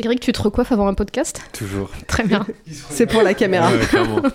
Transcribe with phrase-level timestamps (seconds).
[0.00, 1.90] Eric, tu te recoiffes avant un podcast Toujours.
[2.06, 2.46] Très bien.
[2.90, 3.68] C'est pour la caméra.
[3.68, 4.22] Ouais, clairement.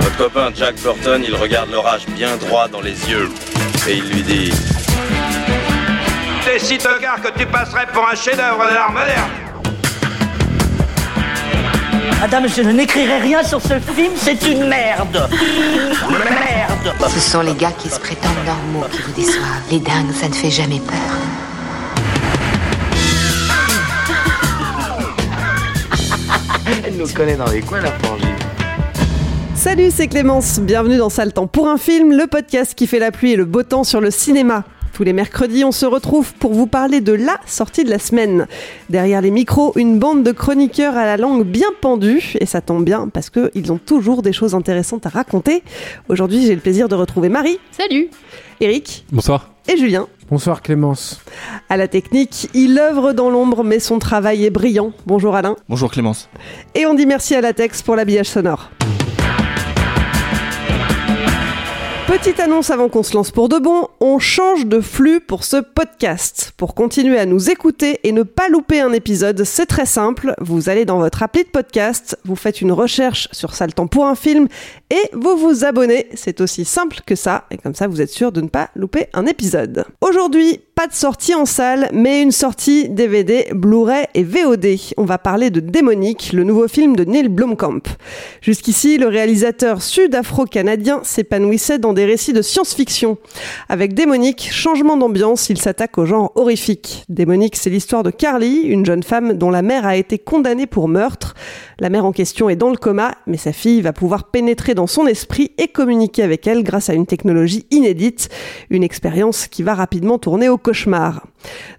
[0.00, 3.30] Votre copain Jack Burton, il regarde l'orage bien droit dans les yeux
[3.88, 4.52] et il lui dit
[6.44, 9.47] T'es si tocard que tu passerais pour un chef-d'œuvre de l'art moderne.
[12.20, 15.28] Madame, je n'écrirai rien sur ce film, c'est une merde
[16.10, 19.62] Merde Ce sont les gars qui se prétendent normaux qui vous déçoivent.
[19.70, 20.96] Les dingues, ça ne fait jamais peur.
[26.84, 28.26] Elle nous connaît dans les coins, la frangine.
[29.54, 30.58] Salut, c'est Clémence.
[30.58, 33.44] Bienvenue dans Sale Temps pour un film, le podcast qui fait la pluie et le
[33.44, 34.64] beau temps sur le cinéma.
[34.98, 38.48] Tous les mercredis, on se retrouve pour vous parler de la sortie de la semaine.
[38.90, 42.84] Derrière les micros, une bande de chroniqueurs à la langue bien pendue, et ça tombe
[42.84, 45.62] bien parce qu'ils ont toujours des choses intéressantes à raconter.
[46.08, 48.08] Aujourd'hui, j'ai le plaisir de retrouver Marie, Salut
[48.60, 49.50] Eric Bonsoir.
[49.68, 50.08] et Julien.
[50.32, 51.20] Bonsoir Clémence.
[51.68, 54.90] À la technique, il œuvre dans l'ombre, mais son travail est brillant.
[55.06, 55.54] Bonjour Alain.
[55.68, 56.28] Bonjour Clémence.
[56.74, 58.68] Et on dit merci à Latex pour l'habillage sonore.
[62.08, 65.58] Petite annonce avant qu'on se lance pour de bon, on change de flux pour ce
[65.58, 66.54] podcast.
[66.56, 70.34] Pour continuer à nous écouter et ne pas louper un épisode, c'est très simple.
[70.40, 74.14] Vous allez dans votre appli de podcast, vous faites une recherche sur Temps pour un
[74.14, 74.48] film
[74.88, 76.08] et vous vous abonnez.
[76.14, 79.08] C'est aussi simple que ça et comme ça vous êtes sûr de ne pas louper
[79.12, 79.84] un épisode.
[80.00, 84.76] Aujourd'hui, pas de sortie en salle, mais une sortie DVD, Blu-ray et VOD.
[84.96, 87.82] On va parler de Démonique, le nouveau film de Neil Blomkamp.
[88.42, 93.18] Jusqu'ici, le réalisateur sud-afro-canadien s'épanouissait dans des récits de science-fiction.
[93.68, 97.04] Avec Démonique, changement d'ambiance, il s'attaque au genre horrifique.
[97.08, 100.86] Démonique, c'est l'histoire de Carly, une jeune femme dont la mère a été condamnée pour
[100.86, 101.34] meurtre.
[101.80, 104.86] La mère en question est dans le coma, mais sa fille va pouvoir pénétrer dans
[104.86, 108.28] son esprit et communiquer avec elle grâce à une technologie inédite,
[108.70, 110.56] une expérience qui va rapidement tourner au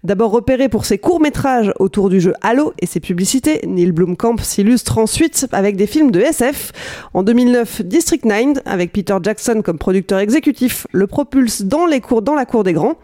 [0.03, 4.97] D'abord repéré pour ses courts-métrages autour du jeu Halo et ses publicités, Neil Blomkamp s'illustre
[4.97, 6.71] ensuite avec des films de SF.
[7.13, 11.87] En 2009, District 9, avec Peter Jackson comme producteur exécutif, le propulse dans,
[12.21, 12.95] dans la cour des grands.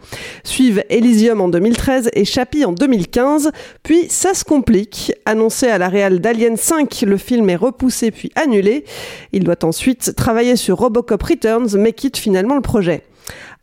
[0.44, 3.50] Suivent Elysium en 2013 et Chappie en 2015.
[3.82, 5.12] Puis ça se complique.
[5.24, 8.84] Annoncé à la réal d'Alien 5, le film est repoussé puis annulé.
[9.32, 13.02] Il doit ensuite travailler sur Robocop Returns, mais quitte finalement le projet.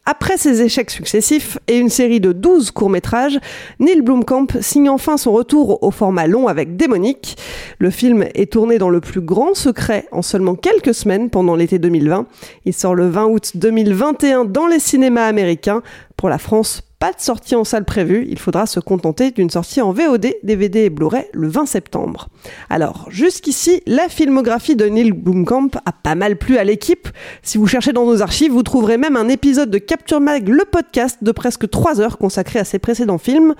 [0.05, 3.39] Après ses échecs successifs et une série de 12 courts-métrages,
[3.79, 7.37] Neil Blomkamp signe enfin son retour au format long avec Démonique.
[7.79, 11.79] Le film est tourné dans le plus grand secret en seulement quelques semaines pendant l'été
[11.79, 12.25] 2020.
[12.65, 15.81] Il sort le 20 août 2021 dans les cinémas américains.
[16.23, 19.81] Pour la France, pas de sortie en salle prévue, il faudra se contenter d'une sortie
[19.81, 22.29] en VOD, DVD et Blu-ray le 20 septembre.
[22.69, 27.09] Alors, jusqu'ici, la filmographie de Neil Blomkamp a pas mal plu à l'équipe.
[27.41, 30.63] Si vous cherchez dans nos archives, vous trouverez même un épisode de Capture Mag, le
[30.63, 33.53] podcast de presque 3 heures consacré à ses précédents films.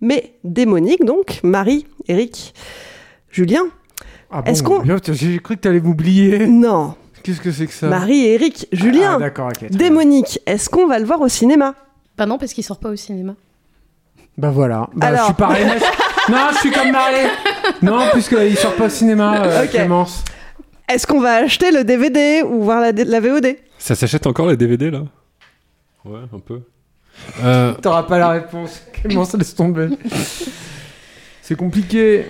[0.00, 2.54] Mais démonique donc, Marie, Eric,
[3.30, 3.64] Julien.
[4.30, 4.82] Ah Est-ce qu'on-
[5.12, 6.46] J'ai cru que t'allais m'oublier.
[6.46, 7.88] Non, Qu'est-ce que c'est que ça?
[7.88, 9.16] Marie Eric, Julien.
[9.16, 9.50] Ah, d'accord.
[9.68, 11.74] Démonique, est-ce qu'on va le voir au cinéma?
[12.20, 13.34] Bah non, parce qu'il sort pas au cinéma.
[14.36, 14.90] Bah voilà.
[14.92, 15.20] Bah, Alors.
[15.20, 15.64] Je suis pareil.
[16.28, 17.30] non, je suis comme Marie.
[17.80, 19.66] Non, puisqu'il sort pas au cinéma, euh.
[19.66, 20.22] Clémence.
[20.86, 24.58] Est-ce qu'on va acheter le DVD ou voir la, la VOD Ça s'achète encore les
[24.58, 25.04] DVD là?
[26.04, 26.60] Ouais, un peu.
[27.42, 28.82] Euh, T'auras pas la réponse.
[28.92, 29.88] Clémence, laisse tomber.
[31.40, 32.26] C'est compliqué.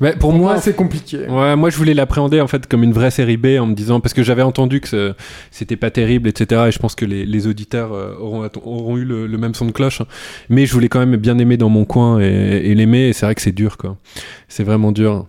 [0.00, 1.26] Bah, pour Pour moi, moi, c'est compliqué.
[1.28, 4.00] Ouais, moi je voulais l'appréhender en fait comme une vraie série B en me disant
[4.00, 5.14] parce que j'avais entendu que ce-
[5.50, 9.26] c'était pas terrible etc et je pense que les, les auditeurs euh, auront, eu le,
[9.26, 10.02] le même son de cloche
[10.48, 13.26] mais je voulais quand même bien aimer dans mon coin et, et l'aimer et c'est
[13.26, 13.96] vrai que c'est dur quoi.
[14.48, 15.26] C'est vraiment dur.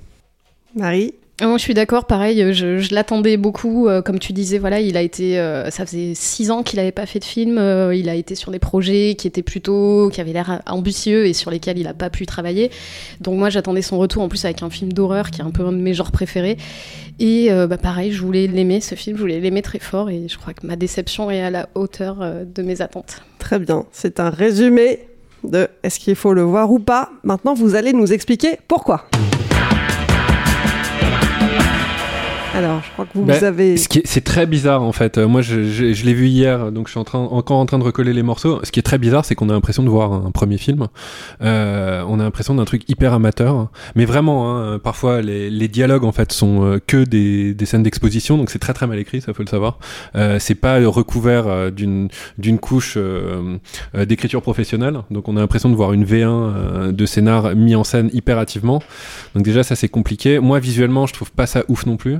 [0.75, 1.13] Marie?
[1.41, 2.05] Moi, je suis d'accord.
[2.05, 3.87] Pareil, euh, je, l'attendais beaucoup.
[3.87, 5.39] euh, comme tu disais, voilà, il a été.
[5.39, 7.57] euh, ça faisait six ans qu'il n'avait pas fait de film.
[7.93, 11.49] il a été sur des projets qui étaient plutôt, qui avaient l'air ambitieux et sur
[11.49, 12.69] lesquels il n'a pas pu travailler.
[13.21, 15.65] Donc moi, j'attendais son retour en plus avec un film d'horreur qui est un peu
[15.65, 16.57] un de mes genres préférés.
[17.19, 19.17] Et bah, pareil, je voulais l'aimer ce film.
[19.17, 22.17] Je voulais l'aimer très fort et je crois que ma déception est à la hauteur
[22.45, 23.21] de mes attentes.
[23.39, 24.99] Très bien, c'est un résumé
[25.43, 29.07] de Est-ce qu'il faut le voir ou pas Maintenant, vous allez nous expliquer pourquoi.
[32.53, 33.77] Alors, je crois que vous, Bah, vous avez.
[33.77, 35.17] ce C'est très bizarre en fait.
[35.17, 37.65] Euh, moi, je, je- je l'ai vu hier, donc je suis en train, encore en
[37.65, 38.59] train de recoller les morceaux.
[38.63, 40.87] Ce qui est très bizarre, c'est qu'on a l'impression de voir un, premier film.
[41.41, 44.51] Euh, on a l'impression d'un truc hyper amateur, mais vraiment.
[44.59, 48.49] Hein, parfois, les, les dialogues en fait sont euh, que des, des scènes d'exposition, donc
[48.49, 49.79] c'est très très mal écrit, ça faut le savoir.
[50.15, 53.57] Euh, c'est pas recouvert euh, d'une d'une couche euh,
[54.05, 57.83] d'écriture professionnelle, donc on a l'impression de voir une V1 euh, de scénar mis en
[57.85, 58.81] scène hyper hâtivement.
[59.35, 60.39] Donc déjà, ça c'est compliqué.
[60.39, 62.17] Moi, visuellement, je trouve pas ça ouf non plus.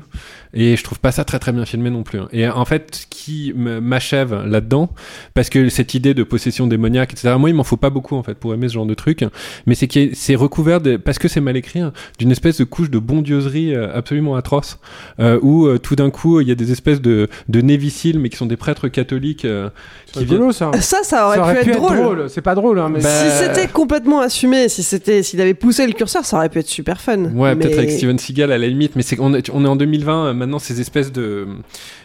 [0.53, 2.19] Et je trouve pas ça très très bien filmé non plus.
[2.19, 2.27] hein.
[2.33, 4.89] Et en fait, ce qui m'achève là-dedans,
[5.33, 8.23] parce que cette idée de possession démoniaque, etc., moi il m'en faut pas beaucoup en
[8.23, 9.23] fait pour aimer ce genre de truc,
[9.65, 12.63] mais c'est que c'est recouvert, de- parce que c'est mal écrit, hein, d'une espèce de
[12.65, 14.77] couche de bondieuserie euh, absolument atroce,
[15.19, 18.27] euh, où euh, tout d'un coup il y a des espèces de, de néviciles, mais
[18.29, 19.69] qui sont des prêtres catholiques euh,
[20.07, 20.31] C'est qui viennent.
[20.39, 20.71] rigolo, ça.
[20.81, 22.29] Ça, ça aurait, pu, être drôle.
[22.29, 22.99] C'est pas drôle, hein, mais.
[23.01, 26.59] Bah, Si c'était complètement assumé, si c'était, s'il avait poussé le curseur, ça aurait pu
[26.59, 27.25] être super fun.
[27.33, 29.67] Ouais, Mais- peut-être avec Steven Seagal à la limite, mais c'est on est, on est
[29.67, 31.47] en 2020 euh, maintenant ces espèces de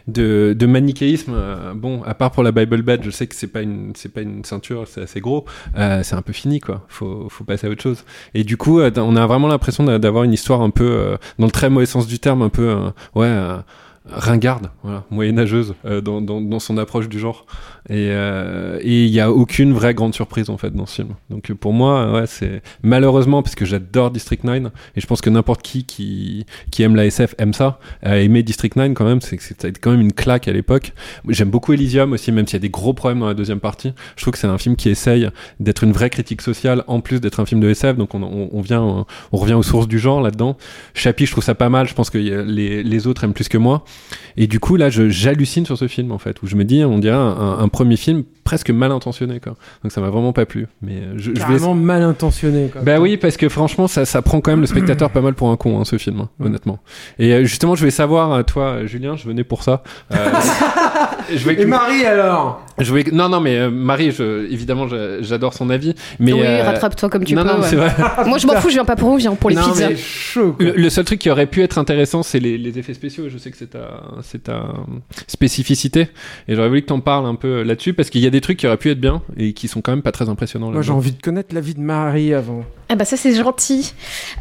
[0.08, 1.32] de, de manichéisme.
[1.34, 4.12] euh, bon, à part pour la Bible Bad, je sais que c'est pas une c'est
[4.12, 5.44] pas une ceinture, c'est assez gros.
[5.76, 6.84] euh, c'est un peu fini quoi.
[6.88, 8.04] Faut faut passer à autre chose.
[8.34, 11.52] Et du coup, on a vraiment l'impression d'a- d'avoir une histoire un peu dans le
[11.52, 12.74] très mauvais sens du terme, un peu
[13.14, 13.34] ouais.
[14.08, 17.44] ringarde, voilà, moyenâgeuse dans, dans son approche du genre.
[17.88, 21.14] Et euh, et il y a aucune vraie grande surprise en fait dans ce film.
[21.30, 24.64] Donc euh, pour moi, ouais, c'est malheureusement parce que j'adore District 9
[24.96, 27.78] et je pense que n'importe qui qui aime la SF aime ça.
[28.02, 29.38] A aimé District 9 quand même, c'est
[29.80, 30.92] quand même une claque à l'époque.
[31.28, 33.92] J'aime beaucoup Elysium aussi, même s'il y a des gros problèmes dans la deuxième partie.
[34.16, 35.30] Je trouve que c'est un film qui essaye
[35.60, 37.96] d'être une vraie critique sociale en plus d'être un film de SF.
[37.96, 40.56] Donc on, on, on vient, on, on revient aux sources du genre là-dedans.
[40.94, 41.86] Chappie, je trouve ça pas mal.
[41.86, 43.84] Je pense que les, autres aiment plus que moi.
[44.36, 46.98] Et du coup, là, j'hallucine sur ce film, en fait, où je me dis, on
[46.98, 49.54] dirait un premier film presque mal intentionné, quoi.
[49.82, 50.66] Donc ça m'a vraiment pas plu.
[50.80, 51.74] Mais euh, je, je vais.
[51.74, 52.68] Mal intentionné.
[52.72, 52.80] Quoi.
[52.82, 55.50] Bah oui, parce que franchement, ça, ça prend quand même le spectateur pas mal pour
[55.50, 56.78] un con, hein, ce film, hein, honnêtement.
[57.18, 59.82] Et euh, justement, je vais savoir, euh, toi, Julien, je venais pour ça.
[60.12, 60.30] Euh,
[61.36, 62.62] je que Et Marie alors?
[62.78, 64.86] Je que- Non, non, mais euh, Marie, je, évidemment,
[65.20, 65.94] j'adore son avis.
[66.20, 67.48] Mais, oui, euh, rattrape-toi comme tu non, peux.
[67.48, 67.66] non, ouais.
[67.68, 67.92] c'est vrai.
[68.26, 69.88] Moi, je m'en fous, je viens pas pour vous, je viens pour les Non, pizzas.
[69.90, 70.52] mais chaud.
[70.52, 70.64] quoi.
[70.66, 73.24] Le, le seul truc qui aurait pu être intéressant, c'est les, les effets spéciaux.
[73.28, 74.62] Je sais que c'est ta, c'est ta
[75.26, 76.08] spécificité.
[76.48, 78.58] Et j'aurais voulu que t'en parles un peu là-dessus, parce qu'il y a des trucs
[78.58, 80.70] qui auraient pu être bien et qui sont quand même pas très impressionnants.
[80.70, 82.64] Moi j'ai envie de connaître la vie de Marie avant.
[82.88, 83.92] Ah bah ça c'est gentil.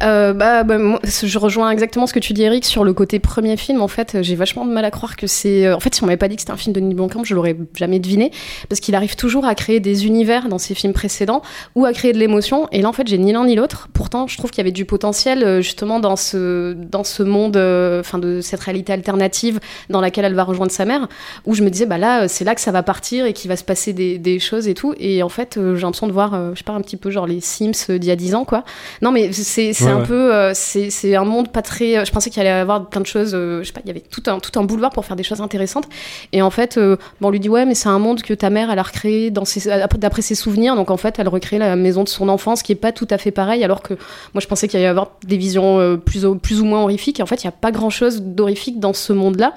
[0.02, 3.18] Euh, bah, bah, moi, je rejoins exactement ce que tu dis Eric sur le côté
[3.18, 3.82] premier film.
[3.82, 5.72] En fait, j'ai vachement de mal à croire que c'est.
[5.72, 7.34] En fait, si on m'avait pas dit que c'était un film de Denis Blomkamp, je
[7.34, 8.30] l'aurais jamais deviné
[8.68, 11.42] parce qu'il arrive toujours à créer des univers dans ses films précédents
[11.74, 12.68] ou à créer de l'émotion.
[12.72, 13.88] Et là, en fait, j'ai ni l'un ni l'autre.
[13.92, 17.56] Pourtant, je trouve qu'il y avait du potentiel euh, justement dans ce dans ce monde,
[17.56, 19.60] euh, enfin de cette réalité alternative
[19.90, 21.08] dans laquelle elle va rejoindre sa mère.
[21.46, 23.48] Où je me disais bah là, euh, c'est là que ça va partir et qu'il
[23.48, 24.94] va se passer des, choses et tout.
[24.98, 27.10] Et en fait, euh, j'ai l'impression de voir, euh, je sais pas, un petit peu
[27.10, 28.64] genre les Sims euh, d'il y a 10 ans quoi.
[29.02, 30.06] Non mais c'est Ouais, un ouais.
[30.06, 32.04] peu euh, c'est un monde pas très.
[32.04, 33.32] Je pensais qu'il allait y avoir plein de choses.
[33.34, 35.22] euh, je sais pas, il y avait tout un tout un boulevard pour faire des
[35.22, 35.84] choses intéressantes.
[36.32, 38.50] Et en fait, euh, bon, on lui dit ouais, mais c'est un monde que ta
[38.50, 39.68] mère elle a recréé ses
[39.98, 40.76] d'après ses souvenirs.
[40.76, 43.18] Donc en fait, elle recrée la maison de son enfance qui est pas tout à
[43.18, 43.64] fait pareil.
[43.64, 43.94] Alors que
[44.34, 46.82] moi, je pensais qu'il allait y avoir des visions euh, plus ou, plus ou moins
[46.82, 47.20] horrifiques.
[47.20, 49.52] Et en fait, il y a pas grand chose d'horrifique dans ce monde-là.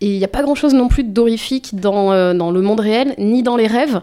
[0.00, 2.80] Et il y a pas grand chose non plus d'horrifique dans euh, dans le monde
[2.80, 4.00] réel ni dans les rêves.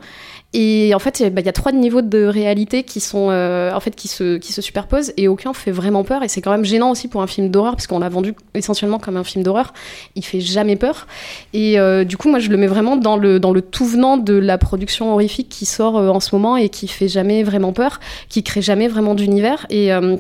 [0.53, 3.79] Et en fait, bah, il y a trois niveaux de réalité qui sont euh, en
[3.79, 6.23] fait qui se qui se superposent et aucun fait vraiment peur.
[6.23, 8.99] Et c'est quand même gênant aussi pour un film d'horreur parce qu'on l'a vendu essentiellement
[8.99, 9.73] comme un film d'horreur.
[10.15, 11.07] Il fait jamais peur.
[11.53, 14.17] Et euh, du coup, moi, je le mets vraiment dans le dans le tout venant
[14.17, 17.71] de la production horrifique qui sort euh, en ce moment et qui fait jamais vraiment
[17.71, 19.65] peur, qui crée jamais vraiment d'univers.
[19.69, 20.17] Et euh,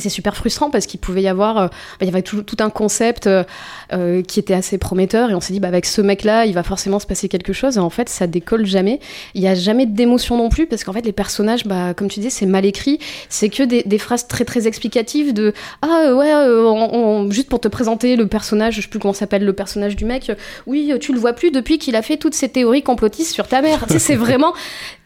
[0.00, 1.72] c'est super frustrant parce qu'il pouvait y avoir, euh, bah,
[2.02, 3.44] il y avait tout, tout un concept euh,
[3.92, 6.62] euh, qui était assez prometteur et on s'est dit bah avec ce mec-là il va
[6.62, 9.00] forcément se passer quelque chose et en fait ça décolle jamais.
[9.34, 12.20] Il y a jamais d'émotion non plus parce qu'en fait les personnages bah comme tu
[12.20, 16.32] dis c'est mal écrit, c'est que des, des phrases très très explicatives de ah ouais
[16.32, 16.94] euh, on-
[17.26, 20.04] on- juste pour te présenter le personnage, je sais plus comment s'appelle le personnage du
[20.04, 20.30] mec,
[20.66, 23.62] oui tu le vois plus depuis qu'il a fait toutes ces théories complotistes sur ta
[23.62, 23.86] mère.
[23.86, 24.52] tu sais c'est vraiment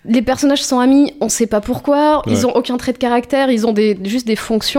[0.09, 2.33] les personnages sont amis, on sait pas pourquoi, Ouais.
[2.33, 4.76] ils ont aucun trait de caractère, ils ont des, juste des fonctions,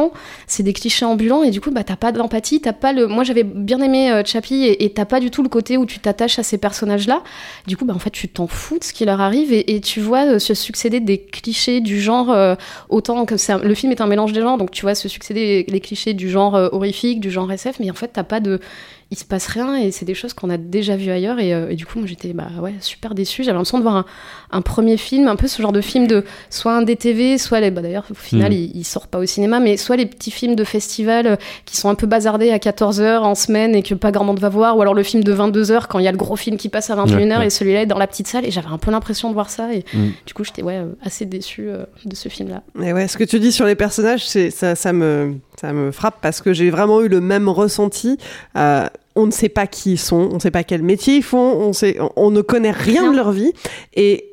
[0.48, 3.08] c'est des clichés ambulants et du coup bah t'as pas d'empathie, t'as pas le.
[3.08, 6.00] Moi j'avais bien aimé euh, Chappie et t'as pas du tout le côté où tu
[6.00, 7.24] t'attaches à ces personnages-là.
[7.68, 10.00] Du coup bah en fait tu t'en fous de ce qui leur arrive et, tu
[10.01, 12.56] vois euh, se succéder des clichés du genre euh,
[12.89, 15.72] autant que le film est un mélange des genres donc tu vois se succéder les,
[15.72, 18.60] les clichés du genre euh, horrifique, du genre SF, mais en fait t'as pas de
[19.09, 21.39] il se passe rien et c'est des choses qu'on a déjà vues ailleurs.
[21.39, 23.43] Et, euh, et du coup, moi j'étais bah, ouais, super déçue.
[23.43, 24.05] J'avais l'impression de voir un,
[24.51, 27.71] un premier film, un peu ce genre de film de soit un DTV, soit les.
[27.71, 28.55] Bah, D'ailleurs, au final, Mm.
[28.55, 31.35] il, il sort pas au cinéma, mais soit les petits films de festival euh,
[31.65, 34.49] qui sont un peu bazardés à 14h en semaine et que pas grand monde va
[34.49, 36.67] voir, ou alors le film de 22h quand il y a le gros film qui
[36.69, 37.47] passe à 21h Ouais, ouais.
[37.47, 38.45] et celui-là est dans la petite salle.
[38.45, 39.73] Et j'avais un peu l'impression de voir ça.
[39.73, 40.07] Et Mm.
[40.25, 42.61] du coup, j'étais ouais, euh, assez déçue euh, de ce film-là.
[42.83, 45.91] Et ouais, ce que tu dis sur les personnages, c'est ça, ça me ça me
[45.91, 48.17] frappe parce que j'ai vraiment eu le même ressenti.
[48.57, 48.85] Euh,
[49.15, 51.37] on ne sait pas qui ils sont, on ne sait pas quel métier ils font,
[51.39, 53.11] on sait, on, on ne connaît rien, Rien.
[53.11, 53.51] de leur vie.
[53.95, 54.29] Et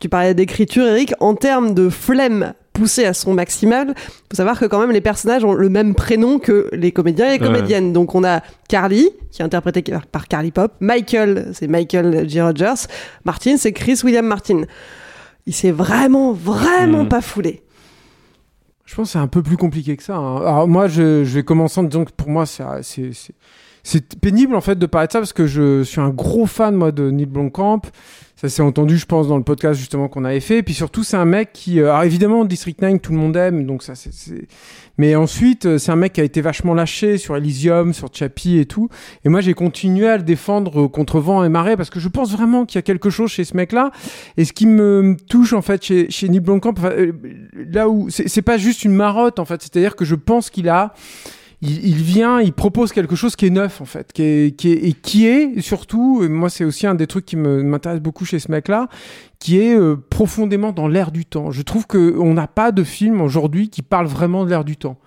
[0.00, 3.92] tu parlais d'écriture, Eric, en termes de flemme poussée à son maximal,
[4.30, 7.38] faut savoir que quand même les personnages ont le même prénom que les comédiens et
[7.38, 7.52] les Ouais.
[7.52, 7.92] comédiennes.
[7.92, 9.82] Donc on a Carly, qui est interprétée
[10.12, 12.40] par- Carly Pop, Michael, c'est Michael G.
[12.40, 12.86] Rogers,
[13.24, 14.60] Martin, c'est Chris William Martin.
[15.46, 17.08] Il s'est vraiment, vraiment Mm.
[17.08, 17.62] pas foulé.
[18.88, 20.16] Je pense que c'est un peu plus compliqué que ça.
[20.16, 20.36] hein.
[20.38, 23.12] Alors moi, je, je vais commencer en disant que pour moi, c'est-
[23.82, 26.74] c'est pénible en fait de parler de ça parce que je suis un gros fan
[26.74, 27.82] moi de Neil Blomkamp.
[28.40, 30.58] Ça s'est entendu, je pense, dans le podcast justement qu'on avait fait.
[30.58, 33.36] Et puis surtout, c'est un mec qui, euh, alors évidemment, District 9, tout le monde
[33.36, 34.12] aime, donc ça, c'est.
[34.96, 38.58] Mais ensuite, euh, c'est un mec qui a été vachement lâché sur Elysium, sur Chappie
[38.58, 38.90] et tout.
[39.24, 42.30] Et moi, j'ai continué à le défendre contre vent et marée parce que je pense
[42.30, 43.90] vraiment qu'il y a quelque chose chez ce mec-là.
[44.36, 47.12] Et ce qui me touche en fait chez, chez Neil Blomkamp, enfin, euh,
[47.56, 50.94] là où c'est pas juste une marotte en fait, c'est-à-dire que je pense qu'il a
[51.60, 54.88] il, vient, il propose quelque chose qui est neuf en fait, qui est, qui est,
[54.88, 58.38] et qui est surtout, et moi c'est aussi un des trucs qui m'intéresse beaucoup chez
[58.38, 58.88] ce mec-là,
[59.40, 61.50] qui est euh, profondément dans l'air du temps.
[61.50, 64.76] Je trouve que on n'a pas de film aujourd'hui qui parle vraiment de l'air du
[64.76, 64.98] temps.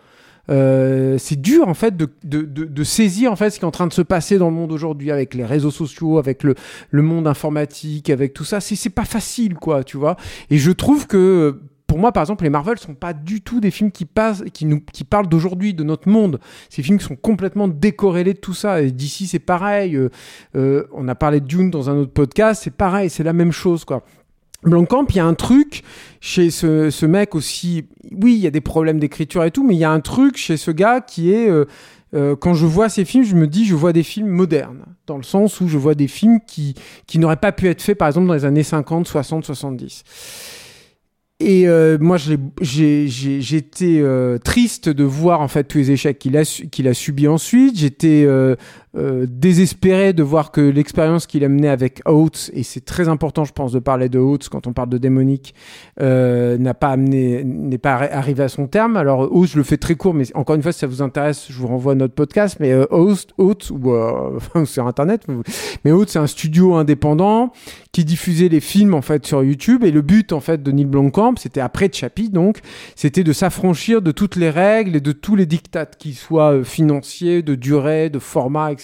[0.49, 3.93] Euh, c'est dur en fait de, saisir en fait ce qui est en train de
[3.93, 6.55] se passer dans le monde aujourd'hui avec les réseaux sociaux, avec le,
[6.89, 8.59] le monde informatique, avec tout ça.
[8.59, 10.17] C'est pas facile quoi, tu vois.
[10.49, 13.69] Et je trouve que pour moi, par exemple, les Marvel sont pas du tout des
[13.69, 16.39] films qui parlent d'aujourd'hui, de notre monde.
[16.69, 18.81] Ces films sont complètement décorrélés de tout ça.
[18.81, 19.97] Et d'ici, c'est pareil.
[19.97, 20.07] Euh,
[20.55, 23.51] euh, on a parlé de Dune dans un autre podcast, c'est pareil, c'est la même
[23.51, 24.05] chose, quoi.
[24.63, 25.83] Blancamp, il y a un truc
[26.21, 27.89] chez ce, mec aussi.
[28.09, 30.37] Oui, il y a des problèmes d'écriture et tout, mais il y a un truc
[30.37, 31.49] chez ce gars qui est.
[31.49, 31.65] euh,
[32.37, 35.23] quand je vois ces films, je me dis, je vois des films modernes, dans le
[35.23, 36.73] sens où je vois des films qui,
[37.05, 40.60] qui n'auraient pas pu être faits, par exemple, dans les années 50, 60, 70.
[41.43, 42.17] Et euh, moi,
[42.61, 47.79] j'étais euh, triste de voir en fait tous les échecs qu'il a, qu'il subis ensuite.
[47.79, 48.55] J'étais euh,
[48.97, 53.45] euh, désespéré de voir que l'expérience qu'il a menée avec Oates, et c'est très important,
[53.45, 55.55] je pense, de parler de Oates quand on parle de démonique,
[56.01, 58.97] euh, n'a pas amené, n'est pas arri- arrivé à son terme.
[58.97, 61.47] Alors Oates, je le fais très court, mais encore une fois, si ça vous intéresse,
[61.49, 62.57] je vous renvoie à notre podcast.
[62.59, 65.25] Mais euh, Oates, ou euh, sur Internet,
[65.85, 67.53] mais Oates, c'est un studio indépendant
[67.91, 69.83] qui diffusait les films en fait sur YouTube.
[69.83, 72.59] Et le but en fait de Neil Blomkamp, c'était après Chappie, donc,
[72.95, 77.41] c'était de s'affranchir de toutes les règles et de tous les dictats, qu'ils soient financiers,
[77.41, 78.80] de durée, de format, etc.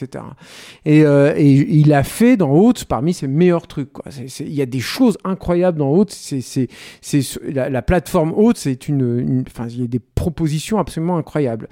[0.86, 3.92] Et, euh, et il a fait dans Oates parmi ses meilleurs trucs.
[3.94, 4.06] Quoi.
[4.10, 6.12] C'est- c'est- Il y a des choses incroyables dans Oates.
[6.12, 6.68] C'est, c'est,
[7.02, 11.68] c'est la, la plateforme Oates, c'est une, enfin, il y a des propositions absolument incroyables.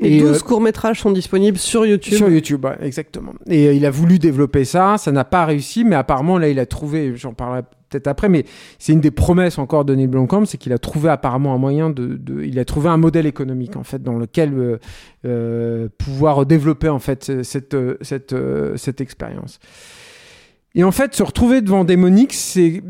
[0.00, 2.14] Et, 12 euh, courts-métrages sont disponibles sur YouTube.
[2.14, 3.32] sur YouTube, ouais, exactement.
[3.46, 6.58] Et euh, il a voulu développer ça, ça n'a pas réussi, mais apparemment là il
[6.58, 8.44] a trouvé, j'en parlerai peut-être après, mais
[8.78, 11.90] c'est une des promesses encore de Neil Blomkamp, c'est qu'il a trouvé apparemment un moyen
[11.90, 14.78] de, il a trouvé un modèle économique en fait dans lequel euh,
[15.24, 18.34] euh, pouvoir développer en fait cette euh, cette
[18.76, 19.58] cette expérience.
[20.74, 22.82] Et en fait, se retrouver devant Démonique, c'est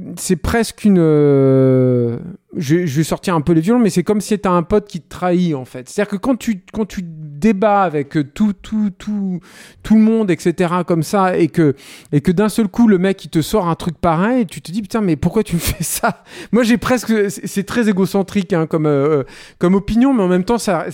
[0.42, 0.98] presque une.
[0.98, 2.18] je,
[2.56, 5.00] je vais sortir un peu les violons, mais c'est comme si c'était un pote qui
[5.00, 5.88] te trahit en fait.
[5.88, 7.02] C'est-à-dire que quand tu quand tu
[7.38, 9.40] débats avec tout tout tout
[9.82, 10.74] tout le monde, etc.
[10.86, 11.74] comme ça, et que
[12.12, 14.60] et que d'un seul coup le mec il te sort un truc pareil, et tu
[14.60, 16.22] te dis putain mais pourquoi tu me fais ça?
[16.52, 19.24] Moi j'ai presque c'est très égocentrique hein, comme euh,
[19.58, 20.86] comme opinion, mais en même temps ça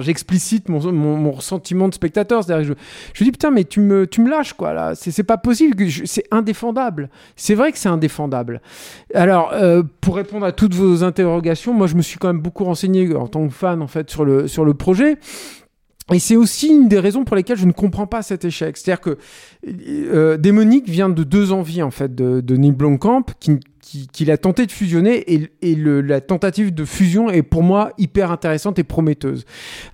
[0.00, 2.44] j'explicite mon, mon mon ressentiment de spectateur.
[2.44, 2.74] C'est-à-dire je
[3.14, 6.24] je dis putain mais tu me tu me lâches quoi là, c'est pas possible, c'est
[6.30, 7.10] indéfendable.
[7.36, 8.60] C'est vrai que c'est indéfendable.
[9.14, 12.64] Alors, euh, pour répondre à toutes vos interrogations, moi je me suis quand même beaucoup
[12.64, 15.16] renseigné en tant que fan en fait sur le, sur le projet.
[16.12, 18.76] Et c'est aussi une des raisons pour lesquelles je ne comprends pas cet échec.
[18.76, 19.16] C'est-à-dire que
[19.66, 23.60] euh, Démonique vient de deux envies en fait de, de Neil Blomkamp qui
[23.90, 28.30] qui- qu'il a tenté de fusionner et, la tentative de fusion est pour moi hyper
[28.30, 29.44] intéressante et prometteuse.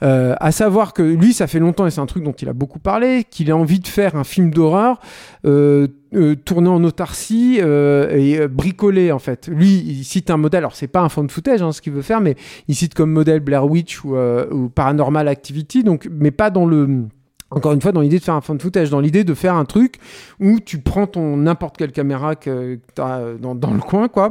[0.03, 2.53] Euh, à savoir que lui, ça fait longtemps et c'est un truc dont il a
[2.53, 5.01] beaucoup parlé, qu'il a envie de faire un film d'horreur
[5.47, 9.49] euh, euh, tourné en autarcie euh, et bricolé en fait.
[9.49, 10.59] Lui, il cite un modèle.
[10.59, 12.37] Alors c'est pas un fond de footage hein, ce qu'il veut faire, mais
[12.69, 17.07] il cite comme modèle Blair Witch ou, ou Paranormal Activity, mais pas dans le
[17.57, 19.65] encore une fois, dans l'idée de faire un de footage, dans l'idée de faire un
[19.65, 19.95] truc
[20.41, 23.03] où tu prends ton n'importe quelle caméra que tu
[23.41, 24.31] dans, dans le coin, quoi,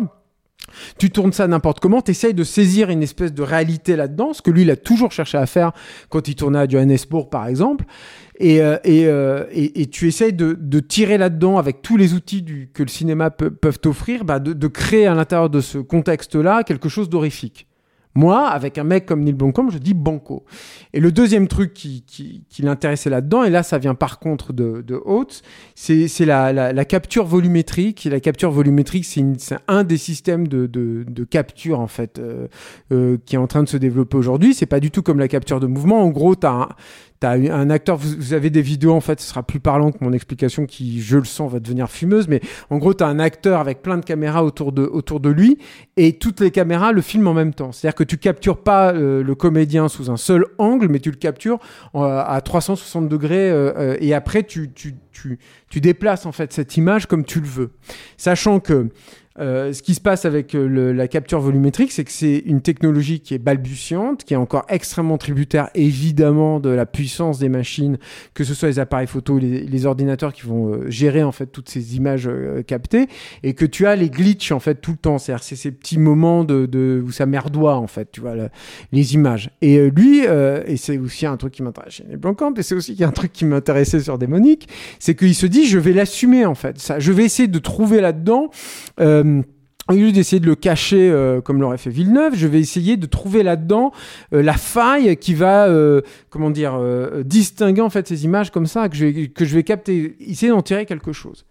[1.00, 4.44] tu tournes ça n'importe comment, tu essayes de saisir une espèce de réalité là-dedans, ce
[4.44, 5.72] que lui, il a toujours cherché à faire
[6.10, 7.86] quand il tournait à Johannesburg, par exemple.
[8.38, 12.46] Et, euh, euh, et, et, tu essayes de, de tirer là-dedans, avec tous les outils
[12.74, 16.63] que le cinéma peut, peuvent t'offrir, bah de, de, créer à l'intérieur de ce contexte-là
[16.63, 17.67] quelque chose d'horrifique.
[18.16, 20.46] Moi, avec un mec comme Neil Blomkamp, je dis banco.
[20.94, 24.96] Et le deuxième truc qui, l'intéressait là-dedans, et là ça vient par contre de, de
[25.04, 25.42] Haute,
[25.76, 28.06] c'est, la, la, capture volumétrique.
[28.06, 29.24] La capture volumétrique, c'est,
[29.68, 32.48] un des systèmes de, capture en fait euh,
[32.94, 34.54] euh, qui est en train de se développer aujourd'hui.
[34.54, 36.02] C'est pas du tout comme la capture de mouvement.
[36.02, 36.70] En gros, tu as
[37.25, 40.13] T'as un acteur, vous, avez des vidéos en fait, ce sera plus parlant que mon
[40.13, 42.39] explication qui, je le sens, va devenir fumeuse, mais
[42.70, 45.58] en gros, t'as un acteur avec plein de caméras autour de, autour de lui
[45.98, 47.72] et toutes les caméras le filment en même temps.
[47.72, 51.17] C'est-à-dire que tu captures pas euh, le comédien sous un seul angle, mais tu le
[51.17, 51.58] captures
[51.96, 55.39] euh, à 360 degrés euh, et après tu, tu, tu,
[55.72, 57.72] tu déplaces en fait cette image comme tu le veux.
[58.17, 58.89] Sachant que
[59.39, 62.62] euh, ce qui se passe avec euh, le, la capture volumétrique, c'est que c'est une
[62.62, 67.98] technologie qui est balbutiante, qui est encore extrêmement tributaire évidemment de la puissance des machines,
[68.34, 71.48] que ce soit les appareils photo, les, les ordinateurs qui vont euh, gérer en fait
[71.48, 72.30] toutes ces images
[72.65, 73.08] captées,
[73.44, 75.18] et que tu as les glitches en fait tout le temps.
[75.18, 78.36] C'est-à-dire c'est ces petits moments de, de où ça merdoit en fait, tu vois
[78.92, 79.50] les images.
[79.62, 82.96] Et lui, et c'est aussi un truc qui m'intéresse chez les Blancamp, et c'est aussi
[83.04, 86.80] un truc qui m'intéressait sur Démonique, c'est qu'il se dit je vais l'assumer en fait.
[86.80, 88.50] Ça, je vais essayer de trouver là-dedans.
[89.00, 89.24] Euh,
[89.89, 93.05] au lieu d'essayer de le cacher euh, comme l'aurait fait Villeneuve, je vais essayer de
[93.05, 93.91] trouver là-dedans
[94.34, 96.79] euh, la faille qui va, euh, comment dire,
[97.24, 101.12] distinguer en fait ces images comme ça que je vais, capter, essayer d'en tirer quelque
[101.12, 101.46] chose.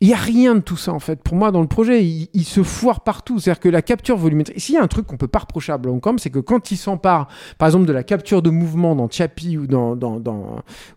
[0.00, 1.20] Il n'y a rien de tout ça en fait.
[1.20, 3.40] Pour moi, dans le projet, il, se foire partout.
[3.40, 4.60] C'est-à-dire que la capture volumétrique.
[4.60, 6.76] S'il y a un truc qu'on peut pas reprocher à Blancombe, c'est que quand il
[6.76, 7.26] s'empare,
[7.58, 9.94] par exemple, de la capture de mouvement dans Chappie ou dans,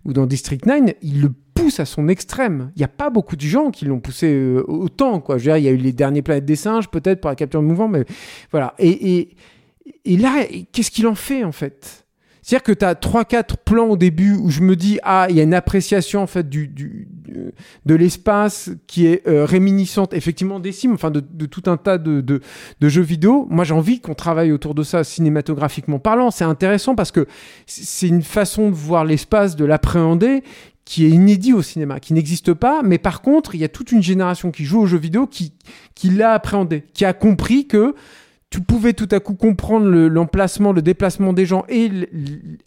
[0.06, 1.32] ou dans District 9, il le
[1.80, 2.72] à son extrême.
[2.76, 5.20] Il n'y a pas beaucoup de gens qui l'ont poussé euh, autant.
[5.20, 5.38] Quoi.
[5.38, 7.36] Je veux dire, il y a eu les derniers planètes des singes, peut-être, pour la
[7.36, 8.06] capture de mouvement, mais
[8.52, 8.74] voilà.
[8.80, 9.36] Et, et,
[10.06, 12.02] et là, qu'est-ce qu'il en fait en fait?
[12.42, 15.40] C'est-à-dire que tu as 3-4 plans au début où je me dis, ah, il y
[15.40, 17.08] a une appréciation en fait du,
[17.86, 22.00] de l'espace qui est euh, réminiscente effectivement des Sims, enfin de, de tout un tas
[22.00, 22.42] de, de,
[22.80, 23.48] de jeux vidéo.
[23.52, 26.32] Moi j'ai envie qu'on travaille autour de ça cinématographiquement parlant.
[26.32, 27.28] C'est intéressant parce que
[27.68, 30.44] c'est une façon de voir l'espace, de l'appréhender
[30.86, 33.92] qui est inédit au cinéma, qui n'existe pas, mais par contre, il y a toute
[33.92, 35.54] une génération qui joue aux jeux vidéo qui,
[35.96, 37.96] qui l'a appréhendé, qui a compris que
[38.52, 41.90] tu pouvais tout à coup comprendre l'emplacement, le, déplacement des gens et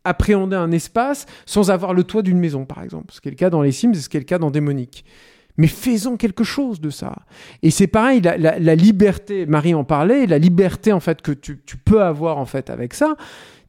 [0.03, 3.13] appréhender un espace sans avoir le toit d'une maison, par exemple.
[3.13, 4.51] Ce qui est le cas dans les Sims et ce qui est le cas dans
[4.51, 5.05] Démonique.
[5.59, 7.15] Mais faisons quelque chose de ça.
[7.63, 11.61] Et c'est pareil, la, la, liberté, Marie en parlait, la liberté en fait que tu,
[11.65, 13.15] tu peux avoir en fait avec ça,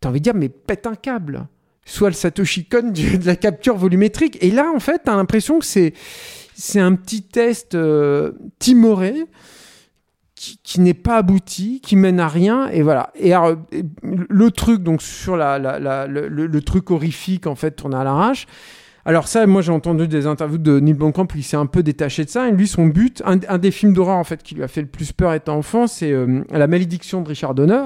[0.02, 1.48] tu as envie de dire mais pète un câble.
[1.86, 4.38] Soit le Satoshi Kon de la capture volumétrique.
[4.42, 5.94] Et là en fait, tu as l'impression que c'est
[6.56, 9.14] c'est un petit test euh, timoré
[10.36, 13.12] qui, qui n'est pas abouti, qui mène à rien, et voilà.
[13.16, 13.56] Et alors,
[14.04, 15.58] le truc, donc, sur la,
[16.08, 18.46] le, truc horrifique, en fait, tourné à l'arrache.
[19.08, 22.26] Alors ça, moi j'ai entendu des interviews de Neil Blomkamp, il s'est un peu détaché
[22.26, 22.48] de ça.
[22.48, 24.82] Et lui, son but, un, un des films d'horreur en fait qui lui a fait
[24.82, 27.84] le plus peur étant enfant, c'est euh, La malédiction de Richard Donner,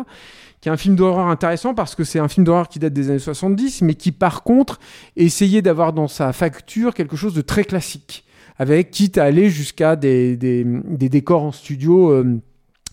[0.61, 3.09] qui est un film d'horreur intéressant parce que c'est un film d'horreur qui date des
[3.09, 4.79] années 70, mais qui par contre
[5.15, 8.25] essayait d'avoir dans sa facture quelque chose de très classique,
[8.57, 12.11] avec quitte à aller jusqu'à des, des, décors en studio.
[12.11, 12.39] Euh,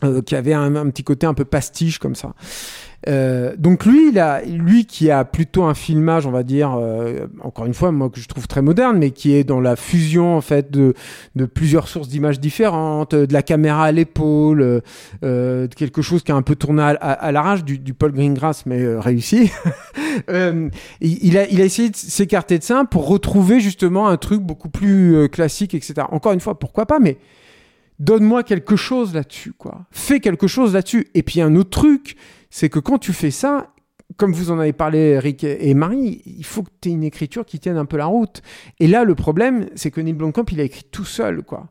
[0.05, 2.35] euh, qui avait un, un, petit côté un peu pastiche comme ça.
[3.09, 7.27] Euh, donc lui, il a, lui qui a plutôt un filmage, on va dire, euh,
[7.41, 10.37] encore une fois, moi que je trouve très moderne, mais qui est dans la fusion
[10.37, 10.95] en fait de,
[11.37, 14.83] de plusieurs sources d'images différentes, de la caméra à l'épaule,
[15.23, 17.95] euh, de quelque chose qui a un peu tourné à, à, à l'arrache, du, du,
[17.95, 19.51] Paul Greengrass, mais euh, réussi.
[20.31, 20.71] Euh,
[21.03, 24.71] il, a, il a essayé de s'écarter de ça pour retrouver justement un truc beaucoup
[24.71, 26.07] plus classique, etc.
[26.11, 27.19] Encore une fois, pourquoi pas, mais
[27.99, 29.85] donne-moi quelque chose là-dessus, quoi.
[29.91, 31.09] Fais quelque chose là-dessus.
[31.15, 32.17] Et puis un autre truc,
[32.57, 33.71] c'est que quand tu fais ça,
[34.17, 37.45] comme vous en avez parlé, Eric et Marie, il faut que tu aies une écriture
[37.45, 38.41] qui tienne un peu la route.
[38.81, 41.67] Et là, le problème, c'est que Neil Blomkamp, il a écrit tout seul, quoi.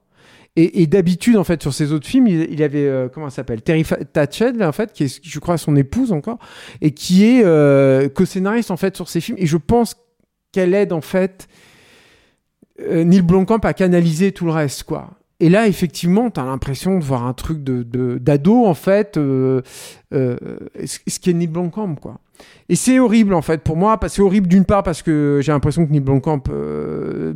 [0.56, 3.64] Et, d'habitude, en fait, sur ses autres films, il, il avait, euh, comment ça s'appelle
[3.64, 6.38] Terry Tatchell, en fait, qui est, je crois, son épouse encore,
[6.82, 9.40] et qui est euh, co-scénariste, en fait, sur ses films.
[9.40, 9.96] Et je pense
[10.52, 11.48] qu'elle aide, en fait,
[12.80, 15.18] euh, Neil Blomkamp à canaliser tout le reste, quoi.
[15.40, 17.84] Et là, effectivement, tu as l'impression de voir un truc de
[18.18, 19.62] d'ado, en fait, euh,
[20.14, 20.38] euh,
[20.86, 22.20] ce qui est Neil Blomkamp, quoi.
[22.70, 24.00] Et c'est horrible, en fait, pour moi.
[24.08, 27.34] C'est horrible d'une part parce que j'ai l'impression que Neil Blomkamp, euh,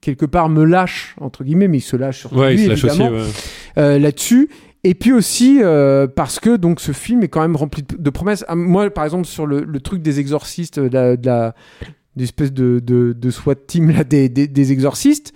[0.00, 2.70] quelque part, me lâche, entre guillemets, mais il se lâche sur ouais, lui, il se
[2.70, 3.30] lâche évidemment, aussi,
[3.76, 3.82] ouais.
[3.82, 4.50] euh, là-dessus.
[4.82, 8.10] Et puis aussi euh, parce que donc ce film est quand même rempli de, de
[8.10, 8.46] promesses.
[8.48, 11.54] Ah, moi, par exemple, sur le, le truc des exorcistes, de la, de la
[12.16, 15.34] d'espèce de, de, de SWAT team là, des, des, des exorcistes,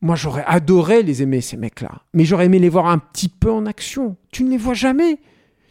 [0.00, 2.02] Moi, j'aurais adoré les aimer, ces mecs-là.
[2.14, 4.16] Mais j'aurais aimé les voir un petit peu en action.
[4.30, 5.18] Tu ne les vois jamais.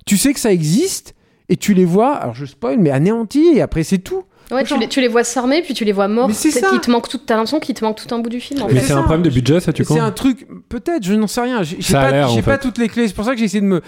[0.05, 1.15] Tu sais que ça existe
[1.49, 4.23] et tu les vois, alors je spoil, mais anéantis et après c'est tout.
[4.49, 6.29] Ouais, tu les, tu les vois s'armer, puis tu les vois morts.
[6.31, 6.69] C'est ça.
[6.69, 8.61] qu'il te manque tout, t'as l'impression qu'il te manque tout un bout du film.
[8.61, 11.13] En Mais c'est un problème de budget, ça, tu C'est crois un truc, peut-être, je
[11.15, 11.63] n'en sais rien.
[11.63, 12.57] J'ai pas, pas fait.
[12.59, 13.07] toutes les clés.
[13.09, 13.81] C'est pour ça que j'ai essayé de me.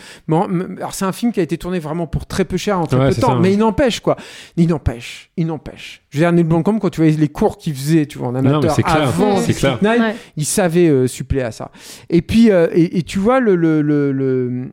[0.78, 2.98] Alors, c'est un film qui a été tourné vraiment pour très peu cher en très
[2.98, 3.28] Ouais, peu de c'est temps.
[3.30, 3.54] ça, mais ouais.
[3.54, 4.18] il n'empêche, quoi.
[4.58, 5.32] Il n'empêche.
[5.38, 6.02] Il n'empêche.
[6.10, 8.32] Je veux dire, Neil Blomkamp, quand tu voyais les cours qu'il faisait, tu vois, en
[8.34, 9.02] Non, amateur c'est clair.
[9.08, 9.78] avant C'est clair.
[9.82, 10.16] 9, Ouais.
[10.36, 11.72] il savait euh, suppléer à ça.
[12.10, 13.56] Et puis, euh, et, et tu vois, le.
[13.56, 14.70] le, le, le-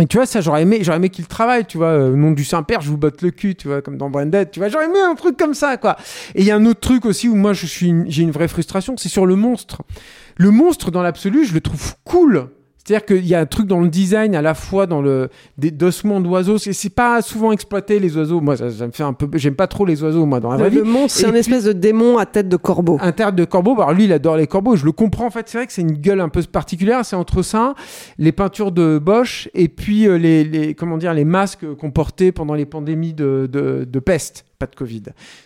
[0.00, 2.30] et tu vois, ça, j'aurais aimé, j'aurais aimé qu'il travaille, tu vois, euh, au nom
[2.30, 4.84] du Saint-Père, je vous botte le cul, tu vois, comme dans Branded, tu vois, j'aurais
[4.84, 5.96] aimé un truc comme ça, quoi.
[6.34, 8.48] Et il y a un autre truc aussi où moi, je suis, j'ai une vraie
[8.48, 9.82] frustration, c'est sur le monstre.
[10.36, 12.48] Le monstre, dans l'absolu, je le trouve cool.
[12.88, 15.70] C'est-à-dire qu'il y a un truc dans le design, à la fois dans le des
[15.70, 16.56] d'ossements d'oiseaux.
[16.56, 18.40] C'est c'est pas souvent exploité les oiseaux.
[18.40, 19.28] Moi, ça, ça me fait un peu.
[19.34, 20.76] J'aime pas trop les oiseaux, moi, dans la vraie vie.
[20.78, 22.96] Le monstre, c'est un espèce de démon à tête de corbeau.
[23.02, 23.74] un terre de corbeau.
[23.74, 24.74] Bah, Alors lui, il adore les corbeaux.
[24.74, 25.26] Je le comprends.
[25.26, 27.04] En fait, c'est vrai que c'est une gueule un peu particulière.
[27.04, 27.74] C'est entre ça,
[28.16, 32.32] les peintures de Bosch et puis euh, les, les comment dire les masques qu'on portait
[32.32, 34.46] pendant les pandémies de, de, de peste.
[34.58, 35.02] Pas de Covid.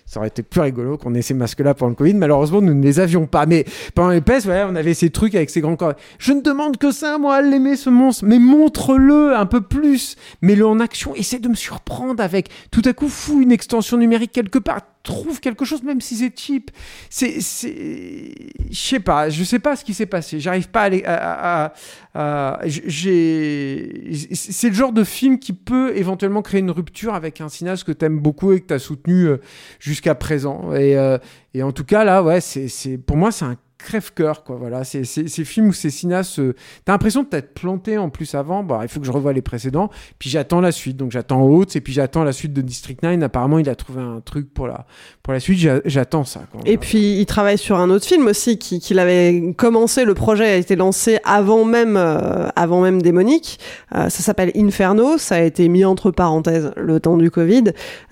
[0.06, 2.14] Ça aurait été plus rigolo qu'on ait ces masques-là pendant le Covid.
[2.14, 3.44] Malheureusement, nous ne les avions pas.
[3.44, 5.92] Mais pendant les pestes, ouais, on avait ces trucs avec ces grands corps.
[6.18, 8.24] Je ne demande que ça, moi, à l'aimer, ce monstre.
[8.24, 10.16] Mais montre-le un peu plus.
[10.40, 11.14] Mets-le en action.
[11.14, 12.48] Essaie de me surprendre avec.
[12.70, 14.80] Tout à coup, fous une extension numérique quelque part.
[15.02, 16.70] Trouve quelque chose, même si c'est cheap.
[17.10, 18.34] C'est, c'est,
[18.70, 20.38] je sais pas, je sais pas ce qui s'est passé.
[20.38, 21.72] J'arrive pas à, à, à-
[22.14, 27.48] à- j'ai, c'est le genre de film qui peut éventuellement créer une rupture avec un
[27.48, 29.38] cinéaste que t'aimes beaucoup et que t'as soutenu euh,
[29.80, 30.72] jusqu'à présent.
[30.72, 31.18] Et, euh,
[31.52, 34.56] et en tout cas là, ouais, c'est, c'est, pour moi, c'est un crève-cœur, quoi.
[34.56, 38.34] Voilà, c'est, ces films où ces cinéastes, euh, t'as l'impression de t'être planté en plus
[38.34, 38.62] avant.
[38.62, 39.90] Bah, il faut que je revoie les précédents.
[40.18, 40.96] Puis j'attends la suite.
[40.96, 43.22] Donc j'attends Haute et puis j'attends la suite de District 9.
[43.22, 44.86] Apparemment, il a trouvé un truc pour la,
[45.22, 45.58] pour la suite.
[45.58, 46.40] J'a- J'attends ça.
[46.50, 46.60] Quoi.
[46.64, 50.04] Et puis il travaille sur un autre film aussi qui qu'il avait commencé.
[50.04, 53.58] Le projet a été lancé avant même euh, avant même Démonique.
[53.94, 55.18] Euh, ça s'appelle Inferno.
[55.18, 57.64] Ça a été mis entre parenthèses le temps du Covid.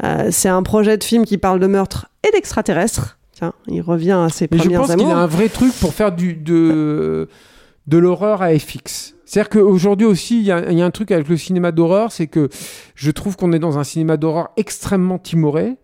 [0.04, 3.18] Euh, c'est un projet de film qui parle de meurtre et d'extraterrestres.
[3.40, 6.12] Tiens, il revient à ses Mais je pense qu'il a un vrai truc pour faire
[6.12, 7.26] du, de,
[7.86, 9.14] de l'horreur à FX.
[9.24, 12.12] C'est-à-dire qu'aujourd'hui aussi, il y, a, il y a un truc avec le cinéma d'horreur,
[12.12, 12.50] c'est que
[12.94, 15.76] je trouve qu'on est dans un cinéma d'horreur extrêmement timoré.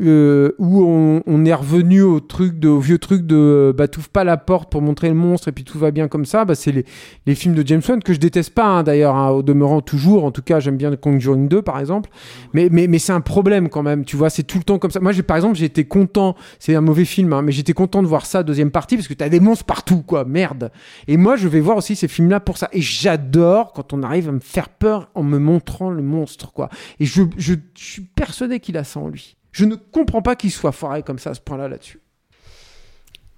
[0.00, 3.88] Euh, où on, on est revenu au truc de, au vieux truc de euh, bah
[3.88, 6.44] t'ouvres pas la porte pour montrer le monstre et puis tout va bien comme ça.
[6.44, 6.84] Bah c'est les,
[7.26, 10.24] les films de James Wan que je déteste pas hein, d'ailleurs hein, au demeurant toujours.
[10.24, 12.10] En tout cas j'aime bien Conjuring 2 par exemple.
[12.52, 14.90] Mais mais, mais c'est un problème quand même tu vois c'est tout le temps comme
[14.90, 15.00] ça.
[15.00, 18.02] Moi j'ai par exemple j'ai été content c'est un mauvais film hein, mais j'étais content
[18.02, 20.70] de voir ça deuxième partie parce que t'as des monstres partout quoi merde.
[21.08, 22.68] Et moi je vais voir aussi ces films là pour ça.
[22.72, 26.68] Et j'adore quand on arrive à me faire peur en me montrant le monstre quoi.
[27.00, 30.36] Et je, je, je suis persuadé qu'il a ça en lui je ne comprends pas
[30.36, 32.00] qu'il soit foiré comme ça à ce point-là là-dessus.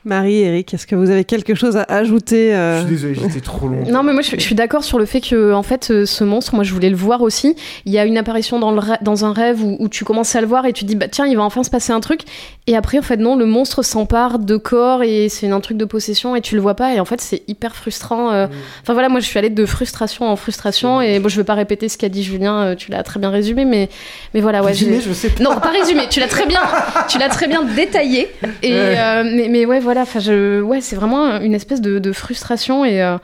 [0.06, 3.40] Marie, Eric, est-ce que vous avez quelque chose à ajouter euh, Je suis désolé, j'étais
[3.40, 3.84] trop long.
[3.90, 6.24] Non, mais moi je, je suis d'accord sur le fait que en fait euh, ce
[6.24, 7.54] monstre, moi je voulais le voir aussi.
[7.84, 10.40] Il y a une apparition dans, le dans un rêve où, où tu commences à
[10.40, 12.22] le voir et tu te dis bah tiens il va enfin se passer un truc.
[12.66, 15.84] Et après en fait non, le monstre s'empare de corps et c'est un truc de
[15.84, 18.32] possession et tu le vois pas et en fait c'est hyper frustrant.
[18.32, 18.46] euh.
[18.80, 21.52] Enfin voilà, moi je suis allée de frustration en frustration et bon je vais pas
[21.54, 23.90] répéter ce qu'a dit Julien, tu l'as très bien résumé, mais
[24.32, 24.68] mais voilà ouais.
[24.68, 25.42] Résumé, je sais pas.
[25.42, 26.04] Non, pas résumé.
[26.08, 26.60] Tu l'as très bien,
[27.06, 28.28] tu l'as très bien détaillé.
[28.62, 28.94] Et Ouais.
[28.98, 29.89] euh, mais, mais ouais, voilà.
[29.98, 33.02] Enfin, je, ouais, c'est vraiment une espèce de, de frustration et.
[33.02, 33.18] euh,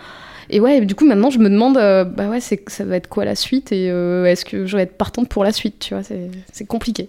[0.48, 3.24] et ouais, du coup, maintenant, je me demande, euh, bah ouais, ça va être quoi
[3.24, 6.04] la suite et euh, est-ce que je vais être partante pour la suite, tu vois,
[6.04, 7.08] c'est, compliqué.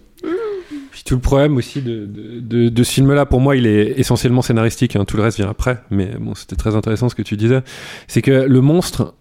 [0.89, 4.00] Puis tout le problème aussi de, de, de, de ce film-là, pour moi, il est
[4.00, 4.96] essentiellement scénaristique.
[4.96, 5.06] hein.
[5.06, 5.78] Tout le reste vient après.
[5.91, 7.60] Mais bon, c'était très intéressant ce que tu disais.
[8.08, 9.13] C'est que le monstre,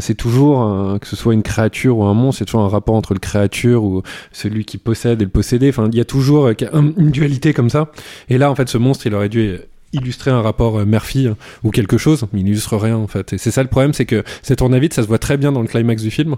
[0.00, 3.12] c'est toujours, que ce soit une créature ou un monstre, c'est toujours un rapport entre
[3.12, 5.68] le créature ou celui qui possède et le possédé.
[5.68, 7.92] Enfin, il y a toujours un- une dualité comme ça.
[8.30, 9.58] Et là, en fait, ce monstre, il aurait dû
[9.92, 13.32] illustrer un rapport euh, mère-fille hein, ou quelque chose, mais il n'illustre rien en fait.
[13.32, 15.62] Et c'est ça le problème, c'est que cette tourne-vite, ça se voit très bien dans
[15.62, 16.36] le climax du film,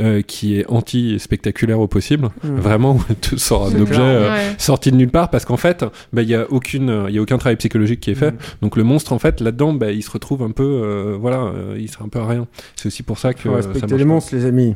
[0.00, 2.30] euh, qui est anti-spectaculaire au possible.
[2.44, 2.56] Mm.
[2.56, 4.54] Vraiment, où tout sort un objet euh, Ouais.
[4.58, 7.18] sorti de nulle part, parce qu'en fait, bah, il y a aucune, euh, il y
[7.18, 8.30] a aucun travail psychologique qui est fait.
[8.30, 8.38] Mm.
[8.62, 11.76] Donc le monstre, en fait, là-dedans, bah, il se retrouve un peu, euh, voilà, euh,
[11.78, 12.46] il sera un peu à rien.
[12.76, 14.04] C'est aussi pour ça que Faut ça respecter marche les pas.
[14.04, 14.74] monstres, les amis.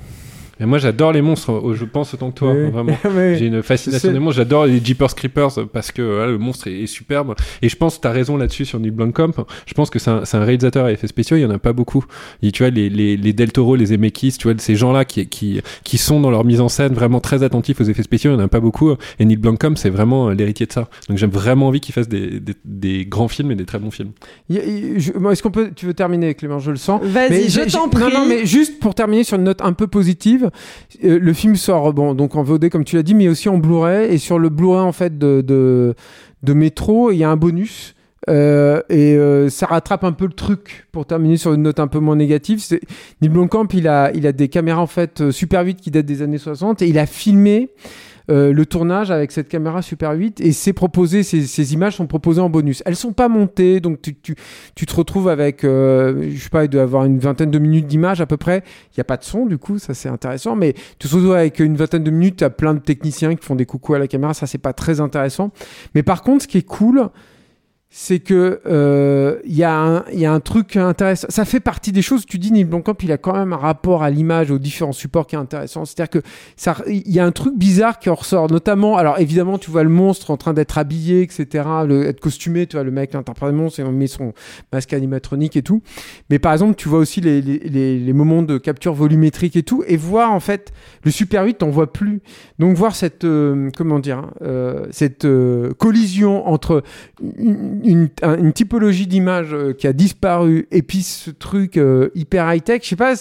[0.58, 1.52] Et moi, j'adore les monstres.
[1.52, 2.70] euh, Je pense autant que toi, Oui.
[2.70, 2.96] vraiment.
[3.36, 4.38] J'ai une fascination des monstres.
[4.38, 7.34] J'adore les Jeepers Creepers parce que voilà, le monstre est, est superbe.
[7.62, 9.32] Et je pense que tu as raison là-dessus sur Neil Blomkamp.
[9.66, 11.36] Je pense que c'est un, c'est un réalisateur à effets spéciaux.
[11.36, 12.04] Il y en a pas beaucoup.
[12.42, 15.26] Et tu vois, les, les, les Del Toro, les Zemeckis, tu vois, ces gens-là qui,
[15.28, 18.34] qui, qui sont dans leur mise en scène vraiment très attentifs aux effets spéciaux, il
[18.34, 18.92] y en a pas beaucoup.
[19.18, 20.88] Et Neil Blomkamp, c'est vraiment euh, l'héritier de ça.
[21.08, 23.90] Donc j'ai vraiment envie qu'il fasse des, des, des grands films et des très bons
[23.90, 24.12] films.
[24.48, 25.70] Y- y- je- moi, Est-ce qu'on peut.
[25.76, 26.58] Tu veux terminer, Clément?
[26.60, 27.02] Je le sens.
[27.02, 28.00] Vas-y, Mais je j'ai- t'en j'ai- prie.
[28.00, 30.45] Non, non, mais juste pour terminer sur une note un peu positive,
[31.04, 34.12] euh, le film sort donc en VOD comme tu l'as dit, mais aussi en Blu-ray.
[34.12, 35.94] Et sur le Blu-ray en fait de, de,
[36.42, 37.94] de Métro, il y a un bonus.
[38.28, 41.86] Euh, et euh, ça rattrape un peu le truc pour terminer sur une note un
[41.86, 42.58] peu moins négative.
[42.60, 42.80] C'est
[43.20, 46.22] Neil Blomkamp, il a, il a des caméras en fait Super 8 qui datent des
[46.22, 47.70] années 60 et il a filmé
[48.28, 52.06] euh, le tournage avec cette caméra Super 8 et c'est proposé, ces, ces, images sont
[52.06, 52.82] proposées en bonus.
[52.84, 54.34] Elles sont pas montées, donc tu, tu,
[54.74, 57.86] tu te retrouves avec, euh, je sais pas, il doit avoir une vingtaine de minutes
[57.86, 58.64] d'image à peu près.
[58.94, 61.34] Il y a pas de son du coup, ça c'est intéressant, mais tu te retrouves
[61.34, 63.98] avec une vingtaine de minutes, tu as plein de techniciens qui font des coucous à
[63.98, 65.52] la caméra, ça c'est pas très intéressant.
[65.94, 67.08] Mais par contre, ce qui est cool,
[67.88, 69.64] c'est que il euh, y, y,
[70.26, 71.28] a un truc intéressant.
[71.30, 72.26] Ça fait partie des choses.
[72.26, 75.26] Tu dis Neil Blomkamp, il a quand même un rapport à l'image, aux différents supports
[75.26, 75.84] qui est intéressant.
[75.84, 76.28] C'est-à-dire que
[76.88, 78.96] il y a un truc bizarre qui en ressort, notamment.
[78.96, 82.66] Alors évidemment, tu vois le monstre en train d'être habillé, etc., le, être costumé.
[82.66, 84.34] Tu vois le mec l'interprète le monstre et on met son
[84.72, 85.82] masque animatronique et tout.
[86.28, 89.62] Mais par exemple, tu vois aussi les, les, les, les moments de capture volumétrique et
[89.62, 90.72] tout, et voir en fait
[91.04, 92.20] le Super 8, t'en vois plus.
[92.58, 96.82] Donc voir cette euh, comment dire, hein, euh, cette euh, collision entre
[97.38, 102.62] une, une, typologie d'image euh, qui a disparu et puis ce truc euh, hyper high
[102.62, 103.14] tech, je sais pas,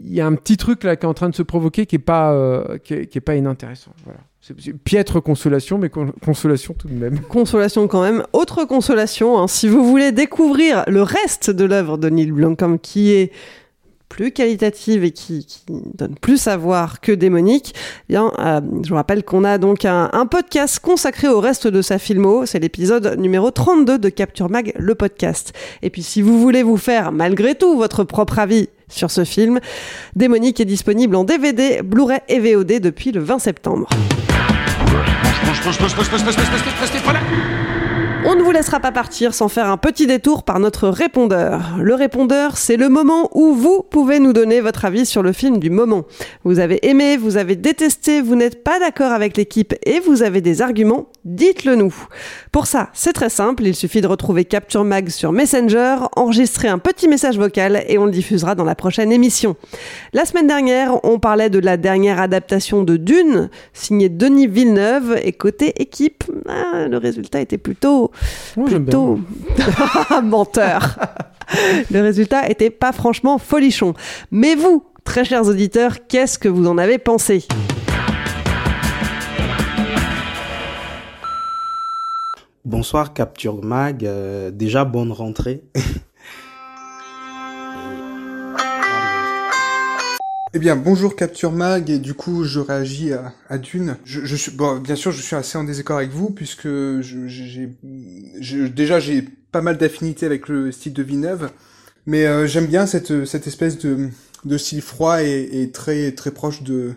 [0.00, 1.96] il y a un petit truc là qui est en train de se provoquer qui
[1.96, 3.92] est pas, euh, qui est, pas inintéressant.
[4.04, 4.20] Voilà.
[4.84, 7.18] Piètre consolation, mais con consolation tout de même.
[7.20, 8.24] Consolation quand même.
[8.32, 13.12] Autre consolation, hein, si vous voulez découvrir le reste de l'œuvre de Neil Blomkamp, qui
[13.12, 13.32] est
[14.08, 17.74] plus qualitative et qui, donne plus à voir que démonique,
[18.08, 21.82] eh euh, je vous rappelle qu'on a donc un, un, podcast consacré au reste de
[21.82, 22.46] sa filmo.
[22.46, 25.52] C'est l'épisode numéro 32 de Capture Mag, le podcast.
[25.82, 29.60] Et puis, si vous voulez vous faire, malgré tout, votre propre avis sur ce film,
[30.14, 33.88] Démonique est disponible en DVD, Blu-ray et VOD depuis le 20 septembre.
[38.28, 41.76] On ne vous laissera pas partir sans faire un petit détour par notre répondeur.
[41.78, 45.58] Le répondeur, c'est le moment où vous pouvez nous donner votre avis sur le film
[45.60, 46.06] du moment.
[46.42, 50.40] Vous avez aimé, vous avez détesté, vous n'êtes pas d'accord avec l'équipe et vous avez
[50.40, 51.94] des arguments, dites-le nous.
[52.56, 56.78] Pour ça, c'est très simple, il suffit de retrouver Capture Mag sur Messenger, enregistrer un
[56.78, 59.56] petit message vocal et on le diffusera dans la prochaine émission.
[60.14, 65.34] La semaine dernière, on parlait de la dernière adaptation de Dune, signée Denis Villeneuve et
[65.34, 68.10] côté équipe, ah, le résultat était plutôt
[68.56, 69.20] Moi, plutôt
[70.22, 70.98] menteur.
[71.90, 73.92] Le résultat était pas franchement folichon.
[74.30, 77.46] Mais vous, très chers auditeurs, qu'est-ce que vous en avez pensé?
[82.66, 85.62] Bonsoir Capture Mag, euh, déjà bonne rentrée.
[90.54, 93.98] Eh bien, bonjour Capture Mag, et du coup, je réagis à, à Dune.
[94.06, 96.66] Je, je, suis, bon, bien sûr, je suis assez en désaccord avec vous, puisque
[97.02, 97.68] j'ai,
[98.70, 101.50] déjà, j'ai pas mal d'affinités avec le style de Villeneuve,
[102.06, 104.08] mais euh, j'aime bien cette, cette espèce de,
[104.46, 106.94] de style froid et, et très, très proche de,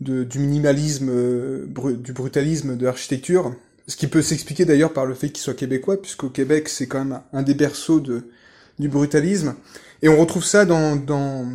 [0.00, 3.54] de du minimalisme, euh, du brutalisme de l'architecture.
[3.86, 7.04] Ce qui peut s'expliquer d'ailleurs par le fait qu'il soit québécois, puisqu'au Québec, c'est quand
[7.04, 8.30] même un des berceaux de,
[8.78, 9.54] du brutalisme.
[10.02, 11.46] Et on retrouve ça dans, dans,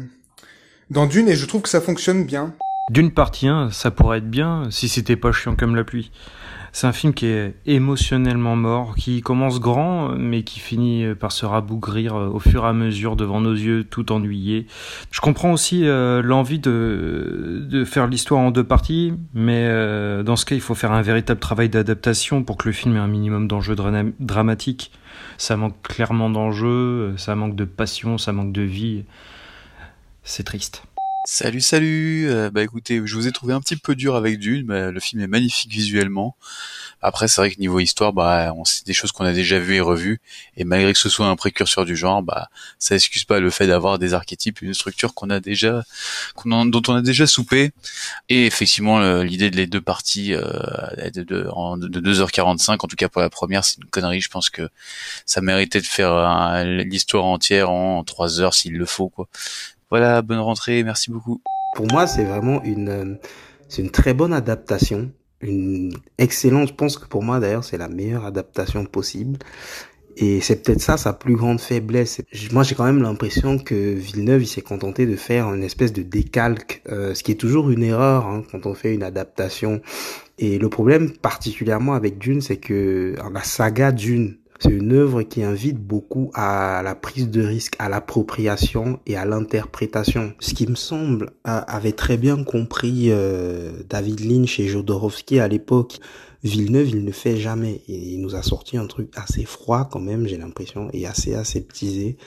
[0.89, 2.53] dans Dune et je trouve que ça fonctionne bien.
[2.91, 6.11] D'une partie 1, ça pourrait être bien si c'était pas chiant comme la pluie.
[6.75, 11.45] C'est un film qui est émotionnellement mort, qui commence grand, mais qui finit par se
[11.45, 14.67] rabougrir au fur et à mesure devant nos yeux, tout ennuyé.
[15.09, 20.43] Je comprends aussi euh, l'envie de, faire l'histoire en deux parties, mais euh, dans ce
[20.45, 23.47] cas, il faut faire un véritable travail d'adaptation pour que le film ait un minimum
[23.47, 24.91] d'enjeux dra dramatiques.
[25.37, 29.05] Ça manque clairement d'enjeux, ça manque de passion, ça manque de vie.
[30.23, 30.83] C'est triste.
[31.27, 32.29] Salut, salut.
[32.29, 34.67] Euh, bah écoutez, je vous ai trouvé un petit peu dur avec Dune.
[34.67, 36.35] mais le film est magnifique visuellement.
[37.01, 39.75] Après, c'est vrai que niveau histoire, bah, on c'est des choses qu'on a déjà vues
[39.75, 40.21] et revues.
[40.55, 43.65] Et malgré que ce soit un précurseur du genre, bah, ça excuse pas le fait
[43.65, 45.83] d'avoir des archétypes, une structure qu'on a déjà,
[46.45, 47.71] dont on a déjà soupé.
[48.29, 50.41] Et effectivement, l'idée de les deux parties euh,
[51.11, 54.21] de, de, en, de 2h45, en tout cas pour la première, c'est une connerie.
[54.21, 54.69] Je pense que
[55.25, 59.27] ça méritait de faire l'histoire entière en 3 heures s'il le faut, quoi.
[59.89, 61.41] Voilà, bonne rentrée, merci beaucoup.
[61.75, 63.19] Pour moi, c'est vraiment une,
[63.67, 66.69] c'est une très bonne adaptation, une excellente.
[66.69, 69.37] Je pense que pour moi, d'ailleurs, c'est la meilleure adaptation possible.
[70.17, 72.21] Et c'est peut-être ça sa plus grande faiblesse.
[72.53, 76.03] Moi, j'ai quand même l'impression que Villeneuve, il s'est contenté de faire une espèce de
[76.03, 79.81] décalque, euh, ce qui est toujours une erreur hein, quand on fait une adaptation.
[80.39, 85.43] Et le problème, particulièrement avec Dune, c'est que la saga Dune, c'est une œuvre qui
[85.43, 90.33] invite beaucoup à la prise de risque, à l'appropriation et à l'interprétation.
[90.39, 95.99] Ce qui me semble avait très bien compris euh, David Lynch et Jodorowsky à l'époque.
[96.43, 97.81] Villeneuve, il ne fait jamais.
[97.87, 101.35] Et il nous a sorti un truc assez froid quand même, j'ai l'impression, et assez
[101.35, 102.17] aseptisé.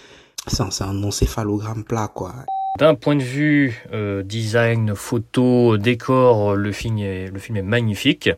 [0.46, 2.34] C'est un encéphalogramme plat, quoi.
[2.78, 8.30] D'un point de vue euh, design, photo, décor, le film est, le film est magnifique.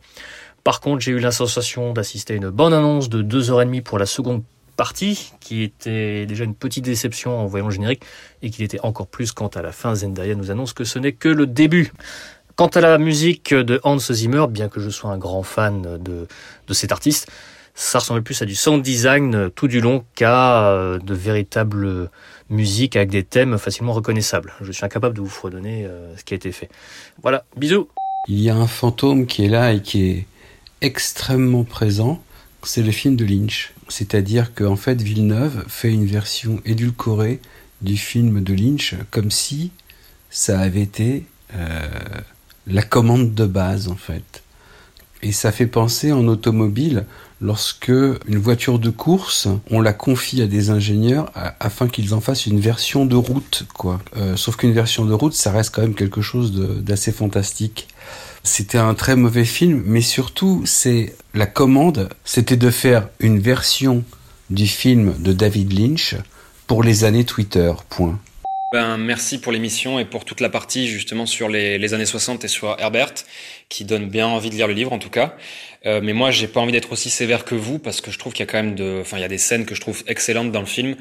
[0.65, 4.07] Par contre, j'ai eu la sensation d'assister à une bonne annonce de 2h30 pour la
[4.07, 4.43] seconde
[4.77, 8.03] partie, qui était déjà une petite déception en voyant le générique,
[8.43, 11.13] et qui était encore plus quand à la fin Zendaya nous annonce que ce n'est
[11.13, 11.93] que le début.
[12.57, 16.27] Quant à la musique de Hans Zimmer, bien que je sois un grand fan de,
[16.67, 17.31] de cet artiste,
[17.75, 22.11] ça ressemblait plus à du sound design tout du long qu'à euh, de véritables
[22.51, 24.53] musiques avec des thèmes facilement reconnaissables.
[24.61, 26.69] Je suis incapable de vous fredonner euh, ce qui a été fait.
[27.23, 27.89] Voilà, bisous
[28.29, 30.27] Il y a un fantôme qui est là et qui est
[30.81, 32.23] extrêmement présent,
[32.63, 33.73] c'est le film de Lynch.
[33.89, 37.41] C'est-à-dire qu'en fait, Villeneuve fait une version édulcorée
[37.83, 39.71] du film de Lynch, comme si
[40.31, 41.89] ça avait été euh,
[42.67, 44.43] la commande de base, en fait.
[45.23, 47.05] Et ça fait penser en automobile
[47.41, 52.47] lorsque une voiture de course, on la confie à des ingénieurs afin qu'ils en fassent
[52.47, 54.01] une version de route, quoi.
[54.17, 57.89] Euh, sauf qu'une version de route, ça reste quand même quelque chose d'assez fantastique.
[58.43, 64.03] C'était un très mauvais film, mais surtout, c'est la commande, c'était de faire une version
[64.49, 66.17] du film de David Lynch
[66.67, 67.73] pour les années Twitter.
[67.91, 68.19] Point.
[68.73, 72.49] Ben, merci pour l'émission et pour toute la partie justement sur les, années 60 et
[72.49, 73.15] sur Herbert,
[73.69, 75.35] qui donne bien envie de lire le livre en tout cas.
[75.87, 78.33] Euh, mais moi, j'ai pas envie d'être aussi sévère que vous parce que je trouve
[78.33, 80.05] qu'il y a quand même de, enfin, il y a des scènes que je trouve
[80.07, 80.95] excellentes dans le film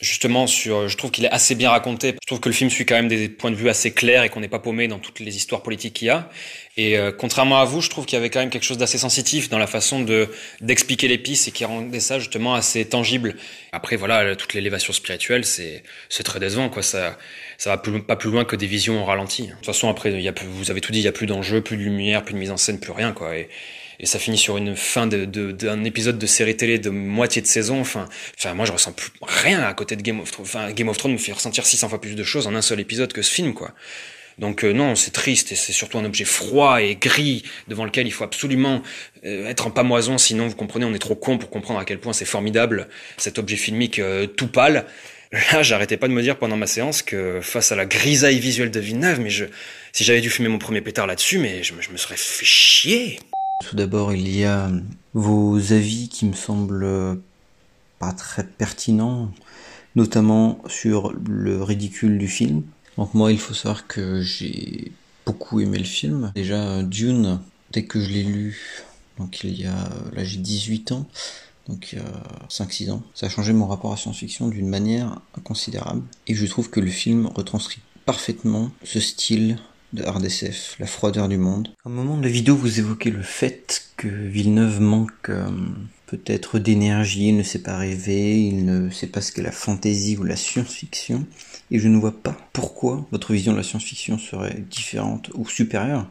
[0.00, 2.14] justement sur je trouve qu'il est assez bien raconté.
[2.22, 4.28] Je trouve que le film suit quand même des points de vue assez clairs et
[4.28, 6.28] qu'on n'est pas paumé dans toutes les histoires politiques qu'il y a.
[6.76, 8.98] Et euh, contrairement à vous je trouve qu'il y avait quand même quelque chose d'assez
[8.98, 10.28] sensitif dans la façon de
[10.60, 13.36] d'expliquer l'épice et qui rendait ça justement assez tangible.
[13.72, 16.82] Après voilà toute l'élévation spirituelle c'est c'est très décevant quoi.
[16.82, 17.16] Ça
[17.58, 20.20] ça va plus, pas plus loin que des visions en de toute façon après il
[20.20, 22.34] y a vous avez tout dit il y a plus d'enjeux plus de lumière plus
[22.34, 23.32] de mise en scène plus rien quoi
[24.00, 27.42] et ça finit sur une fin d'un de, d'un épisode de série télé de moitié
[27.42, 27.80] de saison.
[27.80, 30.46] Enfin, enfin, moi je ressens plus rien à côté de Game of Thrones.
[30.46, 32.80] Enfin, Game of Thrones me fait ressentir 600 fois plus de choses en un seul
[32.80, 33.72] épisode que ce film, quoi.
[34.38, 38.06] Donc euh, non, c'est triste et c'est surtout un objet froid et gris devant lequel
[38.06, 38.82] il faut absolument
[39.24, 41.98] euh, être en pamoison, sinon vous comprenez, on est trop con pour comprendre à quel
[41.98, 44.84] point c'est formidable cet objet filmique euh, tout pâle.
[45.52, 48.70] Là, j'arrêtais pas de me dire pendant ma séance que face à la grisaille visuelle
[48.70, 49.46] de Villeneuve, mais je,
[49.92, 53.18] si j'avais dû fumer mon premier pétard là-dessus, mais je, je me serais fait chier.
[53.60, 54.70] Tout d'abord, il y a
[55.14, 57.20] vos avis qui me semblent
[57.98, 59.30] pas très pertinents,
[59.94, 62.62] notamment sur le ridicule du film.
[62.96, 64.92] Donc moi, il faut savoir que j'ai
[65.24, 66.32] beaucoup aimé le film.
[66.34, 67.40] Déjà, Dune,
[67.72, 68.84] dès que je l'ai lu,
[69.18, 71.06] donc il y a, là j'ai 18 ans,
[71.68, 75.20] donc il y a 5-6 ans, ça a changé mon rapport à science-fiction d'une manière
[75.36, 76.02] inconsidérable.
[76.26, 79.58] Et je trouve que le film retranscrit parfaitement ce style
[79.96, 81.70] de RDSF, la froideur du monde.
[81.84, 85.48] Un moment de la vidéo, vous évoquez le fait que Villeneuve manque euh,
[86.06, 90.18] peut-être d'énergie, il ne sait pas rêver, il ne sait pas ce qu'est la fantaisie
[90.18, 91.26] ou la science-fiction,
[91.70, 96.06] et je ne vois pas pourquoi votre vision de la science-fiction serait différente ou supérieure.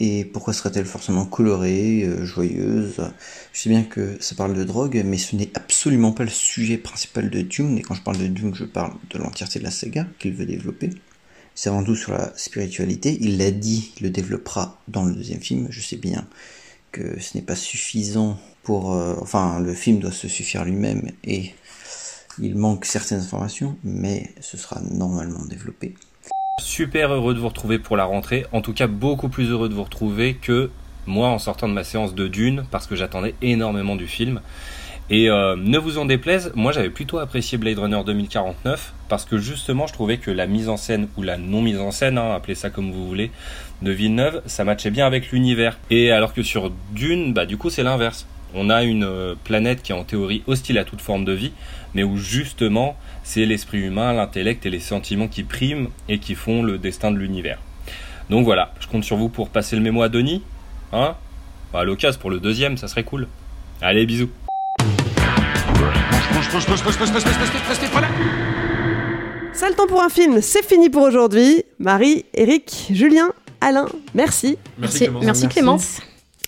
[0.00, 3.10] Et pourquoi serait-elle forcément colorée, euh, joyeuse?
[3.52, 6.78] Je sais bien que ça parle de drogue, mais ce n'est absolument pas le sujet
[6.78, 7.76] principal de Dune.
[7.78, 10.46] Et quand je parle de Dune, je parle de l'entièreté de la saga qu'il veut
[10.46, 10.90] développer
[11.58, 13.18] c'est avant tout sur la spiritualité.
[13.20, 15.66] Il l'a dit, il le développera dans le deuxième film.
[15.70, 16.24] Je sais bien
[16.92, 18.92] que ce n'est pas suffisant pour...
[18.92, 21.52] Euh, enfin, le film doit se suffire lui-même et
[22.40, 25.96] il manque certaines informations, mais ce sera normalement développé.
[26.60, 28.46] Super heureux de vous retrouver pour la rentrée.
[28.52, 30.70] En tout cas, beaucoup plus heureux de vous retrouver que
[31.06, 34.42] moi en sortant de ma séance de Dune, parce que j'attendais énormément du film.
[35.10, 39.38] Et euh, ne vous en déplaise, moi j'avais plutôt apprécié Blade Runner 2049 parce que
[39.38, 42.34] justement je trouvais que la mise en scène ou la non mise en scène, hein,
[42.34, 43.30] appelez ça comme vous voulez,
[43.80, 45.78] de Villeneuve, ça matchait bien avec l'univers.
[45.88, 48.26] Et alors que sur Dune, bah du coup c'est l'inverse.
[48.54, 51.52] On a une euh, planète qui est en théorie hostile à toute forme de vie,
[51.94, 56.62] mais où justement c'est l'esprit humain, l'intellect et les sentiments qui priment et qui font
[56.62, 57.58] le destin de l'univers.
[58.28, 60.42] Donc voilà, je compte sur vous pour passer le mémo à Denis,
[60.92, 61.14] hein?
[61.72, 63.26] Bah, À l'occasion pour le deuxième, ça serait cool.
[63.80, 64.28] Allez, bisous
[69.52, 71.64] ça le temps pour un film, c'est fini pour aujourd'hui.
[71.80, 74.56] Marie, Eric, Julien, Alain, merci.
[74.78, 75.24] Merci, Clémence.
[75.24, 76.00] Merci, Clémence.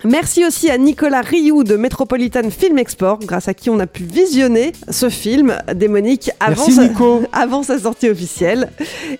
[0.04, 4.04] Merci aussi à Nicolas Rioux de Metropolitan Film Export, grâce à qui on a pu
[4.04, 6.88] visionner ce film démonique avant, merci, sa,
[7.38, 8.70] avant sa sortie officielle.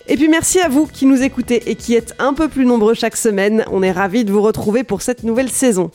[0.07, 2.95] Et puis merci à vous qui nous écoutez et qui êtes un peu plus nombreux
[2.95, 3.65] chaque semaine.
[3.71, 5.91] On est ravis de vous retrouver pour cette nouvelle saison.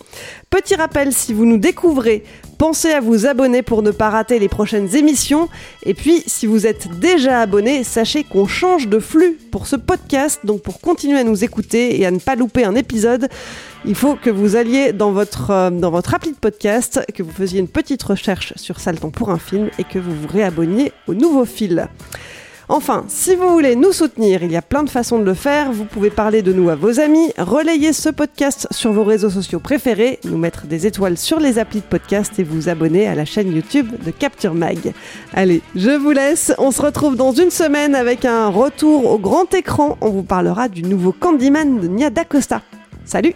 [0.51, 2.23] Petit rappel, si vous nous découvrez,
[2.57, 5.49] pensez à vous abonner pour ne pas rater les prochaines émissions.
[5.83, 10.41] Et puis, si vous êtes déjà abonné, sachez qu'on change de flux pour ce podcast.
[10.43, 13.29] Donc pour continuer à nous écouter et à ne pas louper un épisode,
[13.85, 17.67] il faut que vous alliez dans votre, euh, appli de podcast, que vous faisiez une
[17.67, 21.87] petite recherche sur Salton pour un film et que vous vous réabonniez au nouveau fil.
[22.67, 25.71] Enfin, si vous voulez nous soutenir, il y a plein de façons de le faire.
[25.71, 29.59] Vous pouvez parler de nous à vos amis, relayer ce podcast sur vos réseaux sociaux
[29.59, 33.25] préférés, nous mettre des étoiles sur les applis de podcast et vous abonner à la
[33.25, 34.93] chaîne YouTube de Capture Mag.
[35.33, 36.53] Allez, je vous laisse.
[36.57, 39.97] On se retrouve dans une semaine avec un retour au grand écran.
[40.01, 42.61] On vous parlera du nouveau Candyman de Nia D'Acosta.
[43.05, 43.35] Salut!